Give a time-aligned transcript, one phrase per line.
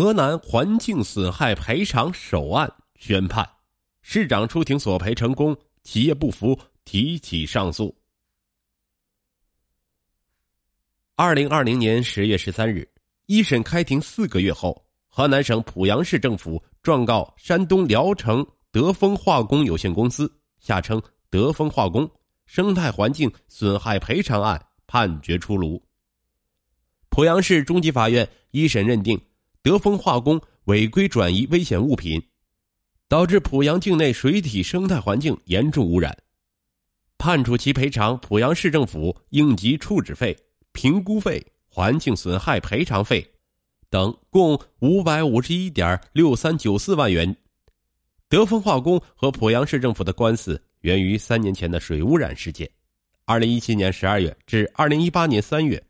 [0.00, 3.46] 河南环境损害赔偿首案宣判，
[4.00, 7.94] 市长出庭索赔成功，企业不服提起上诉。
[11.16, 12.88] 二零二零年十月十三日，
[13.26, 18.42] 一审开庭四个月后，河南省濮阳市政府状告山东聊城
[18.72, 20.98] 德丰化工有限公司（下称
[21.28, 22.10] 德丰化工）
[22.46, 25.78] 生态环境损害赔偿案判决出炉。
[27.10, 29.20] 濮阳市中级法院一审认定。
[29.62, 32.22] 德丰化工违规转移危险物品，
[33.08, 36.16] 导致濮阳境内水体生态环境严重污染，
[37.18, 40.34] 判处其赔偿濮阳市政府应急处置费、
[40.72, 43.22] 评估费、环境损害赔偿费
[43.90, 47.36] 等共五百五十一点六三九四万元。
[48.30, 52.66] 德丰化工和濮阳市政府的官司源于三年前的水污染事件。
[53.26, 55.84] 二零一七年十二月至二零一八年三月，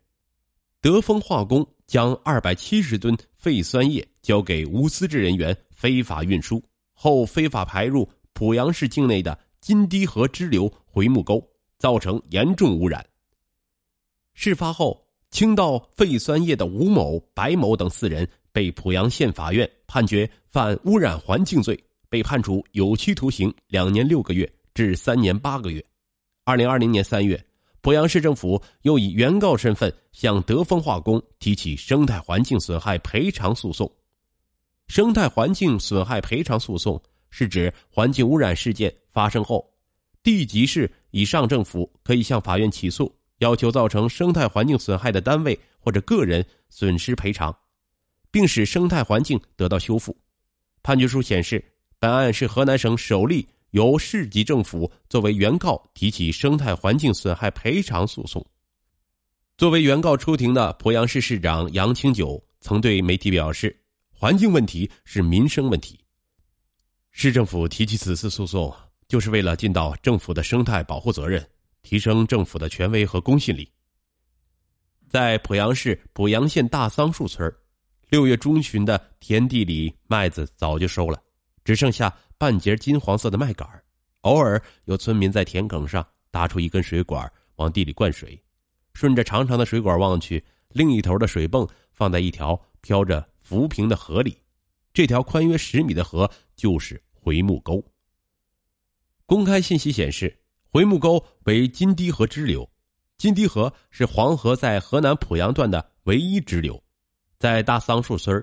[0.80, 1.64] 德丰化工。
[1.90, 6.62] 将二百七十吨废酸液交给无资质人员非法运输
[6.92, 11.42] 后，非法排入濮阳市境内的金堤河支流回木沟，
[11.78, 13.02] 造成严重污染。
[14.34, 25.82] 事发后，倾倒废酸液的吴某、白某等四人被濮阳县法院判决犯污染环境罪，被判处有期徒刑两年六个月至三年八个月。
[26.44, 27.42] 二零二零年三月。
[27.82, 33.90] 濮阳市政府又以原告身份向德丰化工提起生态环境损害赔偿诉讼。
[34.86, 37.00] 生态环境损害赔偿诉讼
[37.30, 39.64] 是指环境污染事件发生后，
[40.22, 47.56] 地级市以上政府可以向法院起诉，要求造成生态环境损害的单位或者个人损失赔偿，
[48.30, 50.14] 并使生态环境得到修复。
[50.82, 51.64] 判决书显示，
[51.98, 53.48] 本案是河南省首例。
[53.70, 58.44] 由市级政府作为原告提起生态环境损害赔偿诉讼。
[59.56, 63.78] 作为原告出庭的濮阳市市长杨清九曾对媒体表示
[64.10, 66.00] ：“环境问题是民生问题，
[67.10, 68.74] 市政府提起此次诉讼，
[69.06, 71.46] 就是为了尽到政府的生态保护责任，
[71.82, 73.70] 提升政府的权威和公信力。”
[75.08, 77.52] 在濮阳市濮阳县大桑树村，
[78.08, 81.22] 六月中旬的田地里麦子早就收了，
[81.64, 82.10] 只剩下。
[82.40, 83.68] 半截金黄色的麦秆
[84.22, 88.42] 偶尔有村民在田埂上搭出一根水管往地里灌水，
[88.94, 94.38] 顺着长长的水管望去，另一头的水泵放在一条飘着浮萍的河里，
[94.94, 97.84] 这条宽约十米的河就是回木沟。
[99.26, 100.34] 公开信息显示，
[100.70, 102.66] 回木沟为金堤河支流，
[103.18, 106.82] 金堤河是黄河在河南濮阳段的唯一支流，
[107.38, 108.42] 在大桑树村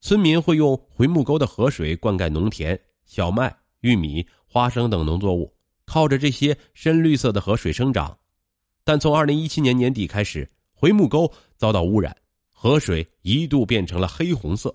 [0.00, 2.80] 村民会用回木沟的河水灌溉农田。
[3.06, 5.54] 小麦、玉米、花生等农作物
[5.84, 8.16] 靠着这些深绿色的河水生长，
[8.84, 12.16] 但从二零一七年年底开始，回木沟遭到污染，
[12.50, 14.74] 河水一度变成了黑红色。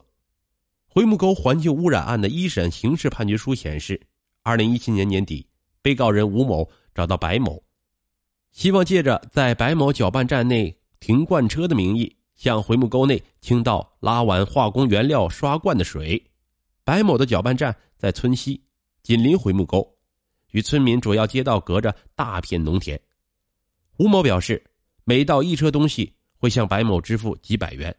[0.86, 4.00] 回木沟环境污染案的一审刑事判决书显示，
[4.44, 5.48] 二零一七年年底，
[5.82, 7.64] 被告人吴某找到白某，
[8.52, 16.24] 希望借着在白某搅拌站内停罐车的名义，向回木沟内倾倒拉完化工原料刷罐的水。
[16.90, 18.60] 白某的搅拌站在村西，
[19.04, 19.88] 紧邻回木沟，
[20.50, 23.00] 与村民主要街道隔着大片农田。
[24.00, 24.60] 吴某表示，
[25.04, 27.96] 每倒一车东西会向白某支付几百元。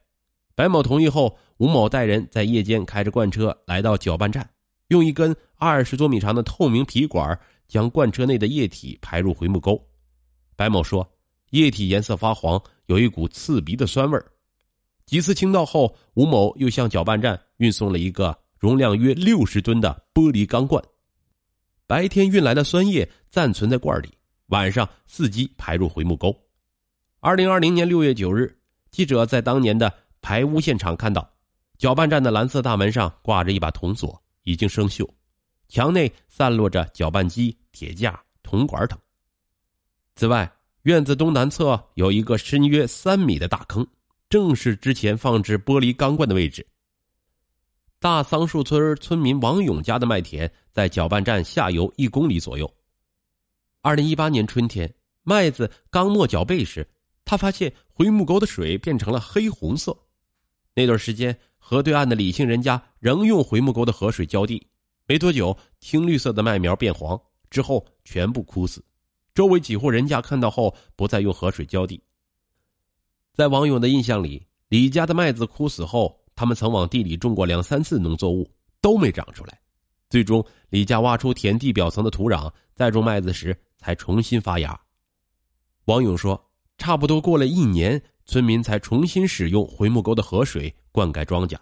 [0.57, 4.51] 白某同意后，吴某带人在夜间开着罐车来到搅拌站，
[4.89, 9.81] 用一根二十多米长的透明皮管将罐车内的液体排入回木沟。
[10.57, 11.09] 白某说，
[11.51, 14.21] 液体颜色发黄，有一股刺鼻的酸味
[15.07, 18.37] 几次倾倒后，吴某又向搅拌站运送了一个。
[18.61, 20.85] 容量约六十吨的玻璃钢罐，
[21.87, 24.11] 白天运来的酸液暂存在罐里，
[24.49, 26.37] 晚上伺机排入回木沟。
[27.21, 28.55] 二零二零年六月九日，
[28.91, 29.91] 记者在当年的
[30.21, 31.27] 排污现场看到，
[31.79, 35.09] 搅拌站的蓝色大门上挂着一把铜锁，已经生锈，
[35.69, 38.99] 墙内散落着搅拌机、铁架、铜管等。
[40.17, 43.87] 此外，院子东南侧有一个深约三米的大坑，
[44.29, 46.67] 正是之前放置玻璃钢罐的位置。
[48.03, 52.73] 大桑树村村民王勇家的麦田在搅拌站下游一公里左右。
[53.83, 56.89] 二零一八年春天，麦子刚没脚背时，
[57.27, 59.95] 他发现回木沟的水变成了黑红色。
[60.75, 64.67] 那段时间，河对岸的李姓人家仍用回木沟的河水浇地，
[65.05, 67.21] 没多久，青绿色的麦苗变黄，
[67.51, 68.83] 之后全部枯死。
[69.35, 72.03] 周围几户人家看到后，不再用河水浇地。
[73.35, 76.19] 在王勇的印象里，李家的麦子枯死后。
[76.41, 78.51] 他们曾往地里种过两三次农作物，
[78.81, 79.61] 都没长出来。
[80.09, 84.81] 最终，李家挖出田地表层的土壤，再种麦子时才重新发芽。
[85.85, 91.59] 王勇说：“差不多过了一年，村民才重新使用回木沟的河水灌溉庄稼。”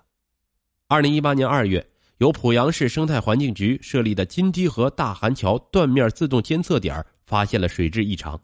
[0.87, 1.85] 二零一八年二月，
[2.19, 8.41] 由濮阳市生态环境局设立的金堤河大涵桥断面自动监测点发现了水质异常，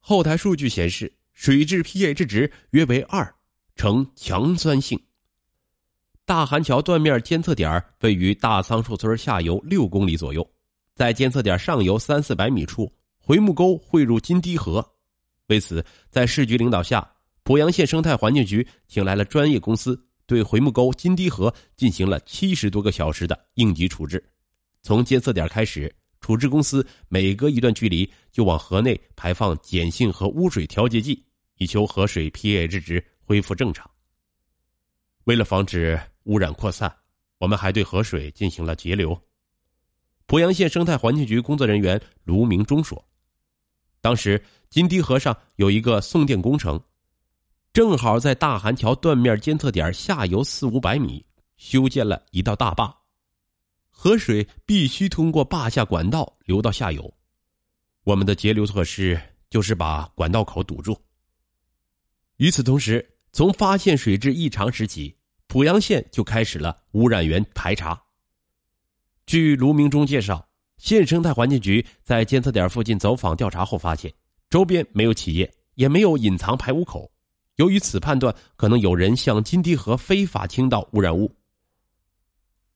[0.00, 3.34] 后台数据显示水质 pH 值约为二，
[3.76, 4.98] 呈强酸性。
[6.26, 10.48] 大韩桥断面监测点位于大桑树村下游六公里左右，
[10.94, 14.82] 在监测点上游三四百米处，回木沟汇入金堤河。
[15.48, 17.06] 为此，在市局领导下，
[17.42, 20.02] 濮阳县生态环境局请来了专业公司。
[20.26, 24.24] 对回木沟金堤河进行了七十多个小时的应急处置，
[24.80, 31.22] 从监测点开始，处置公司每隔一段距离就往河内排放碱性和污水调节剂，
[31.58, 33.86] 以求河水 pH 值恢复正常。
[35.24, 36.94] 为了防止污染扩散，
[37.38, 39.18] 我们还对河水进行了截流。
[40.26, 43.02] 濮阳县生态环境局工作人员卢明忠说
[44.00, 46.80] ：“当时金堤河上有一个送电工程。”
[47.74, 51.26] 正好在大涵桥断面监测点下游四五百米
[51.56, 52.96] 修建了一道大坝，
[53.90, 57.12] 河水必须通过坝下管道流到下游。
[58.04, 60.96] 我们的截流措施就是把管道口堵住。
[62.36, 65.16] 与此同时，从发现水质异常时起，
[65.48, 68.00] 濮阳县就开始了污染源排查。
[69.26, 70.48] 据卢明忠介绍，
[70.78, 74.14] 县生态环境局在监测点附近走访调查后发现，
[74.48, 77.10] 周边没有企业，也没有隐藏排污口。
[77.56, 81.34] 由于此判断可能有人向金堤河非法倾倒污染物，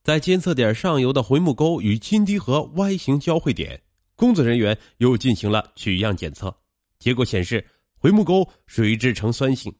[0.02, 3.81] 在监测点上游的回木沟与金堤河 Y 型交汇点，
[4.16, 6.52] 工作人员又进行了取样检测，
[6.99, 7.64] 结果显示
[7.96, 9.72] 回木沟水质呈酸性，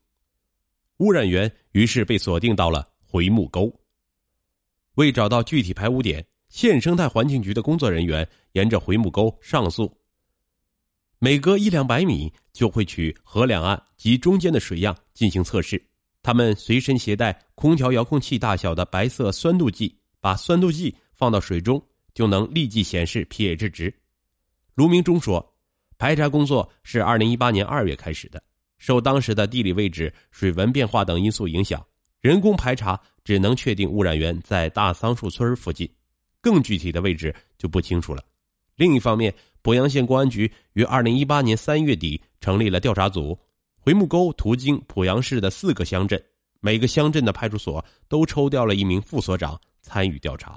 [0.99, 3.73] 污染源于是被锁定到了回木沟。
[4.95, 9.97] 为找到具体排污点，县生态环境局的工作人员沿着回木沟上溯。
[11.21, 15.85] 每隔一两百米就会取河两岸及中间的水样进行测试。
[16.23, 23.95] 他们随身携带空调遥控器大小的白色酸度计，把酸度计放到水中，就能立即显示 pH 值。
[24.75, 25.55] 卢明忠说
[25.97, 28.43] ：“排查工作是二零一八年二月开始的，
[28.79, 31.85] 受当时的地理位置、水文变化等因素影响，
[32.21, 35.89] 人工排查只能确定污染源在大桑树村附近，
[36.41, 38.25] 更具体的位置就不清楚了。”
[38.77, 43.39] 另一方面，鄱阳县公安局于二零一八年三月底成立了调查组，
[43.77, 46.23] 回木沟途经濮阳市的四个乡镇，
[46.61, 50.57] 每个乡镇的派出所都抽调了一名副所长参与调查。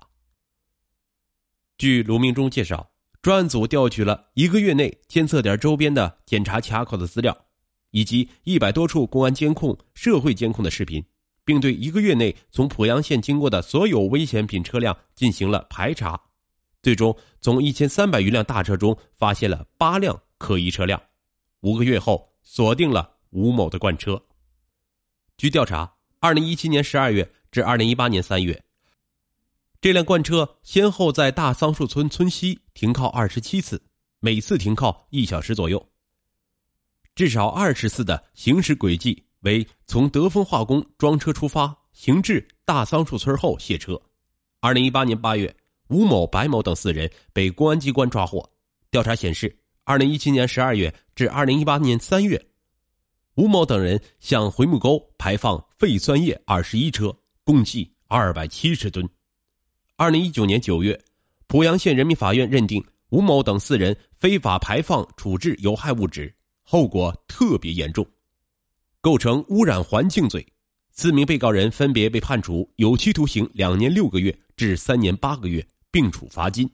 [1.79, 2.87] 据卢明忠介绍，
[3.23, 7.35] 专案组调取了一个月内监测点周边的检查卡口的资料，
[7.91, 11.05] 以及一百多处公安监控、社会监控的视频，
[11.45, 16.19] 并对一个月内从濮阳县经过的所有危险品车辆进行了排查。
[16.81, 20.99] 最终，从一千三百余辆大车中发现了八辆可疑车辆。
[21.61, 24.23] 五个月后，锁定了吴某的罐车。
[25.37, 28.63] 据调查，二零一七年十二月至二零一八年三月，
[29.79, 33.83] 这辆罐车先后在大桑树村村西停靠二十七次，
[34.19, 35.90] 每次停靠一小时左右。
[37.21, 44.01] 至少二十次的行驶轨迹为从德丰化工装车出发，行至大桑树村后卸车。
[44.59, 45.55] 二零一八年八月。
[45.89, 48.43] 吴某、白某等四人被公安机关抓获。
[48.89, 52.43] 调查显示，二零一七年十二月至二零一八年三月，
[53.35, 59.07] 吴某等人向回木沟排放废酸液二十一车，共计二百七十吨。
[59.95, 60.99] 二零一九年九月，
[61.47, 66.33] 濮阳县人民法院认定吴某等四人非法排放处置有害物质，
[66.71, 68.07] 后果特别严重，
[69.01, 70.47] 构成污染环境罪。
[70.91, 75.67] 四名被告人分别被判处有期徒刑两年六个月至三年八个月。
[75.91, 76.71] 并处罚金。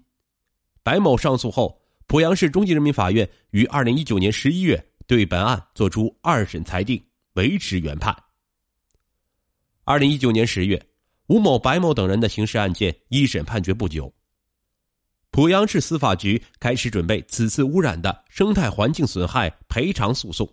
[0.83, 8.15] 白某上诉后，濮阳市中级人民法院于二零一九年十一月对本案作出二审裁定，维持原判。
[9.83, 10.79] 二零一九年十月，
[11.29, 14.13] 吴某、白某等人的刑事案件一审判决不久，
[15.37, 20.51] 濮阳市司法局开始准备此次污染的生态环境损害赔偿诉讼。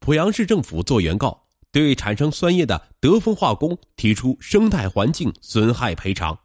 [0.00, 6.38] 濮阳市政府做原告，对产生酸液的德丰化工提出生态环境损害赔偿。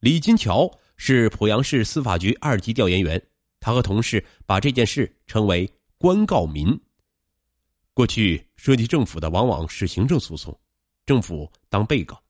[0.00, 3.18] 李金桥是濮阳市司法局二级调研员，
[3.58, 6.78] 他和同事把这件事称为“官告民”。
[7.94, 10.60] 过去涉及政府的往往是行政诉讼，
[11.06, 12.22] 政府当被告。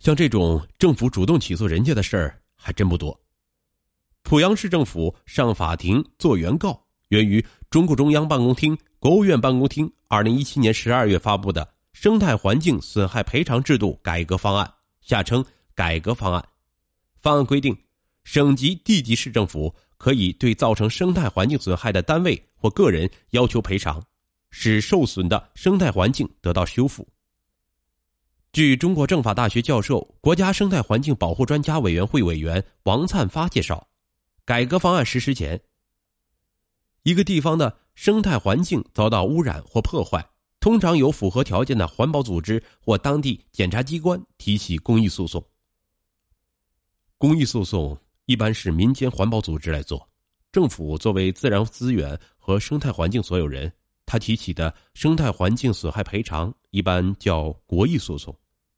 [0.00, 3.20] 像这种政府主动起诉人家的事儿还真不多。
[4.24, 14.66] 濮阳市政府上法庭做原告，源于中共中央办公厅、国务院办公厅二零一七年十二月发布的《生态环境损害赔偿制度改革方案》，
[15.00, 15.44] 下称。
[15.76, 16.48] 改革方案，
[17.16, 17.76] 方案规定，
[18.22, 24.00] 省级、地级市政府可以对造成生态环境损害的单位或个人要求赔偿，
[24.50, 27.08] 使受损的生态环境得到修复。
[28.54, 33.84] 据中国政法大学教授、国家生态环境保护专家委员会委员王灿发介绍，
[34.44, 35.60] 改革方案实施前，
[37.02, 40.24] 一个地方的生态环境遭到污染或破坏，
[40.60, 45.44] 通常由符合条件的环保组织或当地检察机关提起公益诉讼。
[47.18, 50.08] 公益诉讼一般是民间环保组织来做，
[50.52, 53.72] 政府作为自然资源和生态环境所有人，
[54.06, 58.32] 他提起的生态环境损害赔偿一般叫国益诉讼。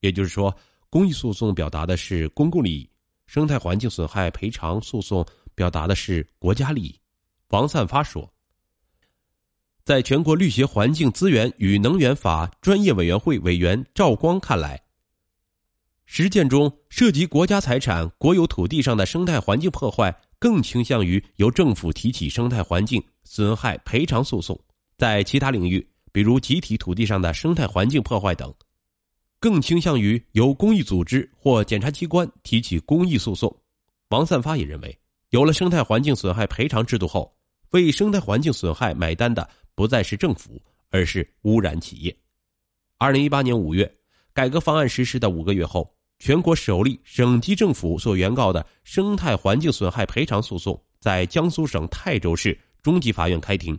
[0.06, 0.54] 也就是说，
[0.88, 2.88] 公益诉讼表达的是公共利益，
[3.26, 6.98] 生态环境损害赔偿诉讼表达的是国家利益。
[7.48, 8.32] 王散发说，
[9.84, 14.80] 在全国律协环境资源与能源法专业委员会委员赵光看来，
[16.06, 24.56] 实践中涉及国家财产、国有土地上的生态环境破坏，更倾向于由政府提起生态环境损害赔偿诉讼；
[24.96, 28.54] 在其他领域，比如集体土地上的生态环境破坏等。
[29.46, 33.56] 更倾向于由公益组织或检察机关提起公益诉讼。
[34.08, 34.98] 王散发也认为，
[35.30, 37.32] 有了生态环境损害赔偿制度后，
[37.70, 40.60] 为生态环境损害买单的不再是政府，
[40.90, 42.16] 而是污染企业。
[42.98, 43.88] 二零一八年五月，
[44.32, 45.88] 改革方案实施的五个月后，
[46.18, 53.78] 全国首例省级政府所原告的生态环境损害赔偿诉讼在江苏省泰州市中级法院开庭。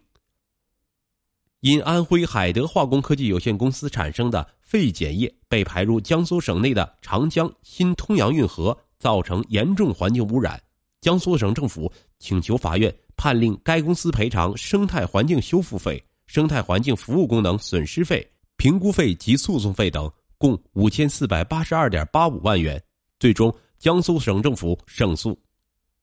[1.62, 10.62] 因安徽海德化工科技有限公司产生的废碱液被排入江苏省内的长江新通扬运河，造成严重环境污染，
[11.02, 18.26] 江苏省政府请求法院判令该公司赔偿生态环境修复费、生态环境服务功能损失费、
[18.58, 22.80] 评估费及诉讼费等共五千四百八十二点八五万元。
[23.20, 25.36] 最终，江苏省政府胜诉。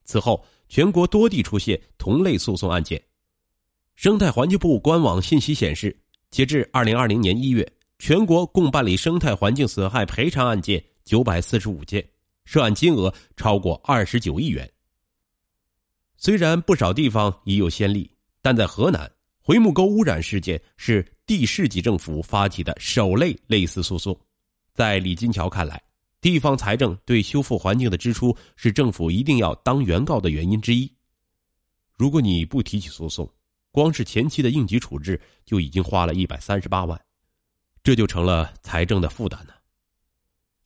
[0.04, 3.00] 此后，全国多地出现同类诉讼案件。
[3.94, 5.96] 生态环境部官网信息显示，
[6.30, 7.66] 截至二零二零年一月，
[7.98, 12.04] 全国共办理生态环境损害赔偿案件九百四十五件，
[12.44, 14.68] 涉案金额超过二十九亿元。
[16.16, 18.10] 虽然不少地方已有先例，
[18.42, 19.10] 但在河南，
[19.40, 24.18] 回木沟污染事件是地市级政府发起的首类类似诉讼。
[24.72, 25.80] 在李金桥看来，
[26.20, 30.90] 地方财政对修复环境的支出是政府一定要当原告的原因之一。
[31.96, 33.30] 如果你不提起诉讼，
[33.74, 37.04] 光是前期的应急处置就已经花了一百三十八万，
[37.82, 39.52] 这就成了财政的负担呢。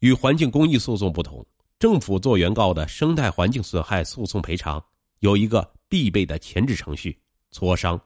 [0.00, 1.42] 与环境公益诉讼不同，
[1.78, 4.84] 政府做原告的生态环境损害诉讼赔偿
[5.20, 7.18] 有一个必备的前置程序——
[7.50, 7.98] 磋商。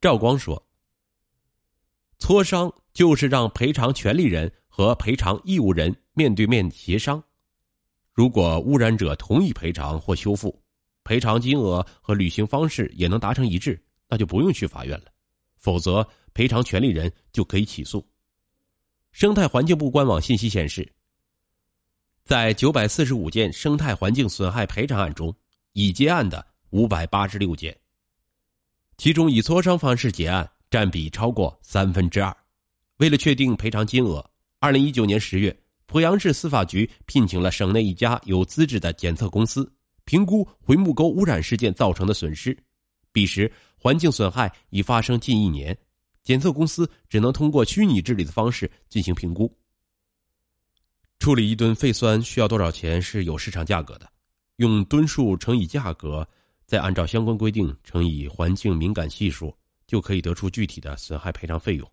[0.00, 0.64] 赵光说
[2.20, 7.20] ：“磋商就是让赔偿权利人和赔偿义务人面对面协商，
[8.12, 10.56] 如果污染者同意赔偿或修复。”
[11.04, 15.06] 赔偿金额和履行方式也能达成一致，那就不用去法院了。
[15.58, 18.04] 否则，赔偿权利人就可以起诉。
[19.12, 20.90] 生态环境部官网信息显示，
[22.24, 25.34] 在九百四十五件生态环境损害赔偿案中，
[25.72, 27.76] 已结案的五百八十六件，
[28.96, 32.34] 其中以磋商方式结案占比超过三分之二。
[32.98, 34.24] 为了确定赔偿金额，
[34.58, 35.56] 二零一九年十月，
[35.86, 39.73] 濮阳市司法局聘请了省内一家有资质的检测公司。
[40.04, 42.56] 评估回木沟污染事件造成的损失，
[43.12, 45.76] 彼时环境损害已发生近一年，
[46.22, 49.50] 检测公司只能通过虚拟治理的方式进行评估。
[51.18, 54.06] 处理一吨废酸需要多少钱是有市场价格的，
[54.56, 56.28] 用吨数乘以价格，
[56.66, 59.56] 再按照相关规定乘以环境敏感系数，
[59.86, 61.90] 就可以得出具体的损害赔偿费用。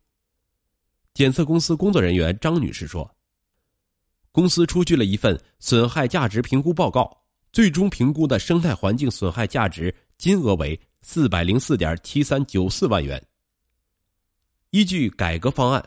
[1.14, 3.10] 检测公司工作人员张女士说
[4.32, 7.18] ：“公司出具了一份损害价值评估报告。”
[7.52, 13.22] 最终评估的生态环境损害价值金额为四百零四点七三九四万元。
[14.70, 15.84] 依据改革方案，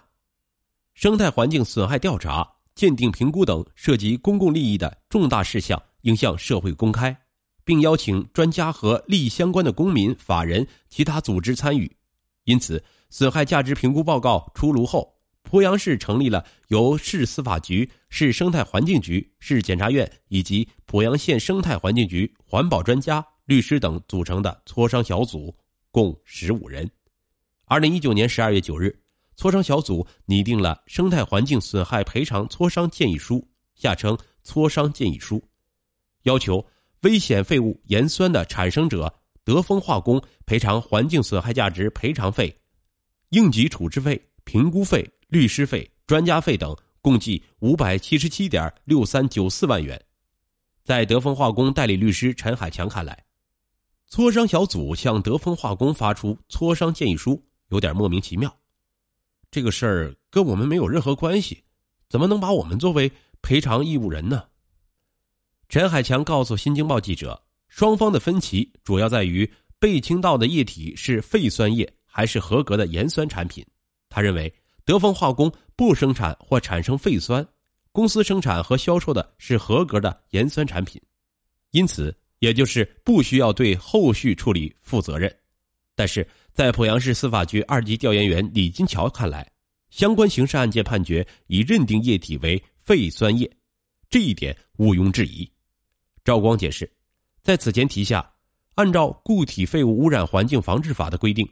[0.92, 7.16] 生态环境损害调查、鉴定、评估等涉及公共利益的重大事项，应向社会公开，
[7.64, 11.90] 并邀请专家和利益相关的公民、法人、其他组织参与。
[12.44, 15.13] 因此，损害价值评估报告出炉后。
[15.54, 25.56] 濮阳市成立了由市司法局、市生态环境局、市检察院以及濮阳县生态环境局环保专家、律师等组成的磋商小组，
[25.92, 26.90] 共十五人。
[27.66, 28.92] 二零一九年十二月九日，
[29.36, 33.36] 磋商小组拟定了《生态环境损害赔偿磋商建议书》
[33.80, 35.40] （下称磋商建议书），
[36.24, 36.66] 要求
[37.02, 42.52] 危险废物盐酸的产生者德丰化工赔偿环境损害价值赔偿费、
[43.28, 45.08] 应急处置费、评估费。
[45.28, 50.00] 律师费、专家费等共计五百七十七点六三九四万元。
[50.82, 53.24] 在德丰化工代理律师陈海强看来，
[54.10, 58.54] 磋商小组向德丰化工发出磋商建议书有点莫名其妙。
[59.50, 61.62] 这个事儿跟我们没有任何关系，
[62.08, 64.44] 怎么能把我们作为赔偿义务人呢？
[65.68, 73.64] 陈海强告诉《新京报》记者，双方的分歧主要在于被倾倒的液体是废酸液还是合格的盐酸产品。
[74.08, 74.52] 他认为，
[74.84, 77.46] 德丰化工不生产或产生废酸，
[77.90, 81.00] 公司生产和销售的是合格的盐酸产品，
[81.70, 85.34] 因此也就是不需要对后续处理负责任。
[85.94, 89.50] 但是在濮阳市司法局二级调研员李金桥看来，
[89.90, 93.50] 相关刑事案件判决已认定液体为废酸液，
[94.10, 95.50] 这一点毋庸置疑。
[96.24, 96.90] 赵光解释，
[97.42, 98.28] 在此前提下，
[98.74, 101.48] 按照《固体废物污染环境防治法》的规定，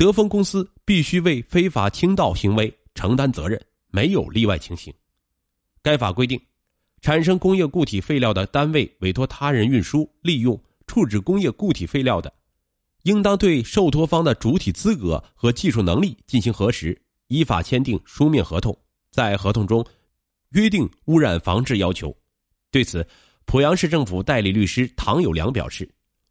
[0.00, 4.90] 德丰公司必须为非法倾倒行为承担责任，没有例外情形。
[5.82, 6.40] 该法规定，
[7.02, 12.32] 产生工业固体废料的单位委托他人运输、利用、处置工业固体废料的，
[13.02, 16.98] 应当对受托方的主体资格和技术能力进行核实。
[17.28, 18.74] 依法签订书面合同，
[19.12, 19.84] 在合同中
[20.52, 22.16] 约定污染防治要求。
[22.70, 23.06] 对此，
[23.44, 25.86] 濮阳市政府代理律师唐有良表示，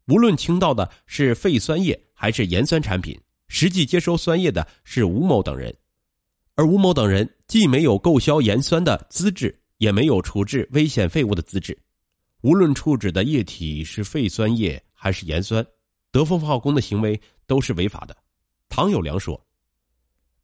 [0.08, 3.16] 无论倾倒的是废酸液还是盐酸产品，
[3.50, 5.76] 实际接收酸液的是吴某等人，
[6.54, 11.76] 而吴某等人既没有购销盐酸的资质，也没有处置危险废物的资质。
[12.42, 15.66] 无论处置的液体是废酸液还是盐酸，
[16.12, 18.16] 德丰化工的行为都是违法的。
[18.68, 19.38] 唐有良说。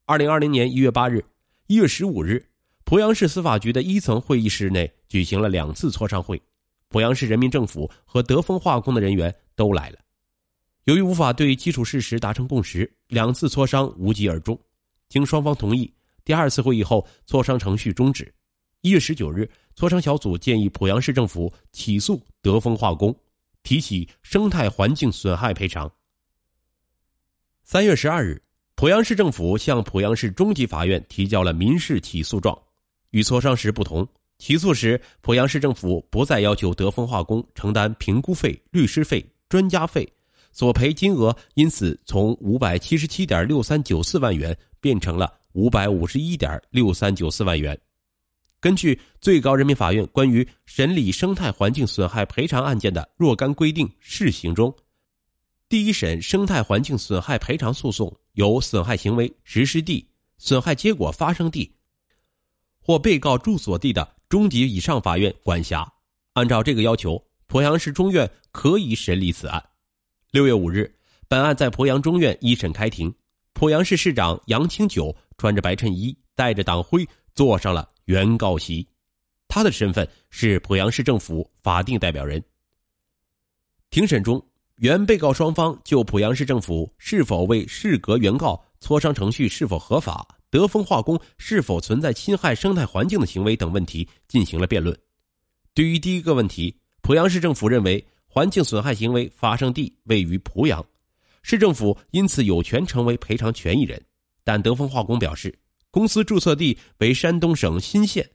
[0.04, 1.24] 二零二零年一月八日、
[1.68, 2.44] 一月十五日，
[2.84, 6.42] 濮阳市司法局的一层会议室内举行了两次磋商会，
[6.90, 9.98] 濮阳市人民政府和德丰化工的人员都来了。
[10.86, 14.56] 由于无法对基础事实达成共识，两次磋商无疾而终。
[15.08, 15.92] 经双方同意，
[16.24, 18.32] 第二次会议后，磋商程序终止。
[18.82, 23.12] 一月十九日，磋商小组建议濮阳市政府起诉德丰化工，
[23.64, 25.90] 提起生态环境损害赔偿。
[27.64, 28.40] 三月十二日。
[28.76, 32.56] 濮阳市政府向濮阳市中级法院提交了民事起诉状。
[33.10, 34.06] 与磋商时不同，
[34.38, 40.06] 起诉时濮阳市政府不再要求德丰化工承担评估费、律师费、专家费，
[40.56, 47.78] 索赔金额因此从五百七十七点六三九四万元变成了五百五十一点六三九四万元。
[48.58, 54.74] 根据最高人民法院关于审理生态环境损害赔偿案件的若干规定试行中。
[55.68, 61.70] 第一审生态环境损害赔偿诉讼由损害行为实施地、损害结果发生地
[62.80, 65.86] 或被告住所地的中级以上法院管辖。
[66.32, 69.62] 按照这个要求，鄱阳市中院可以审理此案。
[70.32, 70.92] 六月五日，
[71.28, 73.14] 本案在鄱阳中院一审开庭。
[73.54, 78.86] 鄱阳市市长杨清九穿着白衬衣，带着党徽，坐上了原告席。
[79.48, 82.42] 他的身份是鄱阳市政府法定代表人。
[83.90, 84.44] 庭审中。
[84.80, 94.94] 原被告双方就濮阳市政府是否为适格原告、磋商程序是否合法、德丰化工是否存在侵害生态环境的行为等问题进行了辩论。
[95.72, 100.84] 对于第一个问题，濮阳市政府认为环境损害行为发生地位于濮阳，
[101.40, 103.98] 市政府因此有权成为赔偿权益人。
[104.44, 105.58] 但德丰化工表示，
[105.90, 108.28] 公司注册地为山东省新县，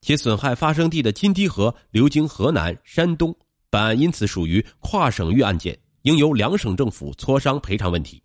[0.00, 3.36] 且损害发生地的金堤河流经河南、山东。
[3.68, 8.22] 本案因此属于跨省域案件，应由两省政府磋商赔偿问题。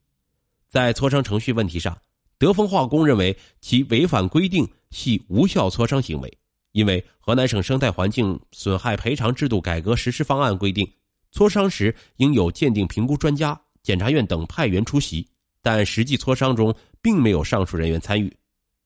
[0.69, 1.93] 在磋商程序问题上，
[2.37, 6.37] 德丰化工认为其违反规定系无效磋商行为，
[6.73, 10.87] 因为河南省生态环境损害赔偿制度改革实施方案规定，
[11.31, 15.25] 磋商时应有鉴定评估专家、检察院等派员出席，
[15.61, 18.35] 但实际磋商中并没有上述人员参与。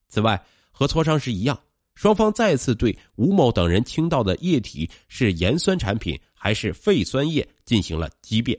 [0.08, 1.58] 此外，和磋商时一样。
[1.94, 8.56] 双方再次对吴某等人倾倒的液体是盐酸产品还是废酸液进行了激辩。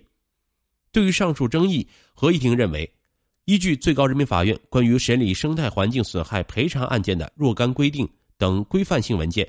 [0.92, 2.92] 对于上述争议，合议庭认为，
[3.46, 8.06] 依据最高人民法院关于审理生态环境损害赔偿案件的若干规定
[8.40, 9.46] 等规范性文件，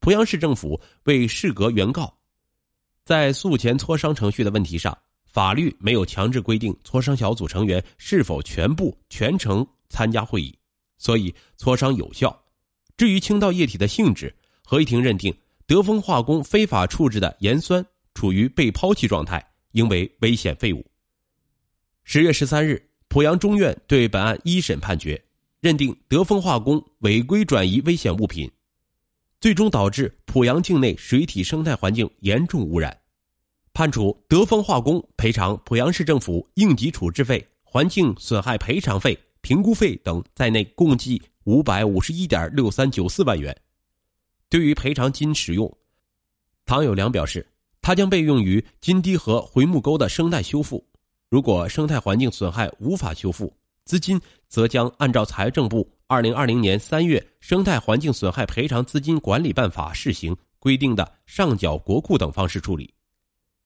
[0.00, 2.14] 濮阳市政府为适格原告，
[3.02, 10.56] 在诉前磋商程序的问题上，法律没有强制规定磋商小组成员是否全部全程参加会议，
[10.98, 12.44] 所以磋商有效。
[12.98, 15.34] 至于倾倒液体的性质，合议庭认定
[15.66, 20.84] 德丰化工非法处置的盐酸处于被抛弃状态，应为危险废物。
[22.04, 25.22] 十月十三日，濮阳中院对本案一审判决，
[25.60, 28.50] 认定德丰化工违规转移危险物品，
[29.40, 32.96] 最终导致濮阳境内水体生态环境严重污染，
[33.72, 41.22] 判处德丰化工赔偿濮阳市政府应急处置费、环境损害赔偿费、评估费等在内共计。
[41.44, 43.56] 五百五十一点六三九四万元。
[44.50, 45.78] 对于赔偿金使用，
[46.66, 47.48] 唐有良表示，
[47.80, 50.86] 它将被用于金堤河回木沟的生态修复。
[51.30, 53.50] 如果生态环境损害无法修复，
[53.88, 62.92] 资金则将按照财政部二零二零年三月《生态环境损害赔偿资金管理办法（试行）》规定的上缴国库等方式处理。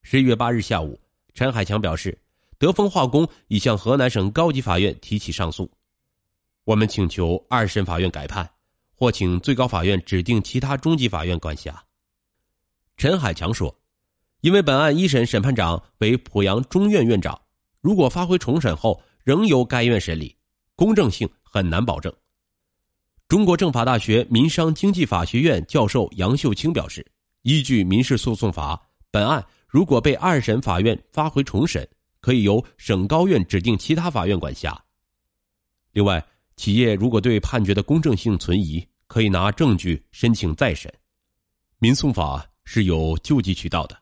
[0.01, 0.97] 十一月八日下午，
[1.33, 2.17] 陈海强表示，
[2.57, 5.69] 德丰化工已向河南省高级法院提起上诉，
[6.63, 8.49] 我们请求二审法院改判，
[8.95, 11.83] 或请最高法院指定其他中级法院管辖。
[12.95, 13.77] 陈海强说
[14.39, 17.41] ：“因为本案一审审判长为濮阳中院院长，
[17.81, 20.35] 如果发回重审后仍由该院审理，
[20.75, 22.13] 公正性很难保证。”
[23.29, 27.03] 中国政法大学民商经济法学院教授杨秀清表示
[27.41, 31.87] ：“依据民事诉讼法，本案如果被二审法院发回重审，
[32.19, 34.79] 可以由省高院指定其他法院管辖。
[35.93, 36.23] 另外，
[36.57, 40.93] 企业如果对判决的公正性存疑，可以拿证据申请再审。
[41.79, 43.97] 民诉法是有救济渠道的。”